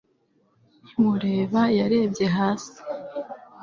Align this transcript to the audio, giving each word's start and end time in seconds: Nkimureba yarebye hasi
Nkimureba 0.87 1.61
yarebye 1.79 2.25
hasi 2.37 2.79